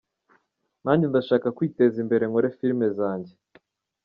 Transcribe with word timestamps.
Nanjye 0.83 1.05
ndashaka 1.07 1.47
kwiteza 1.57 1.97
imbere 2.03 2.23
nkore 2.29 2.47
film 2.57 2.79
zanjye. 2.97 3.33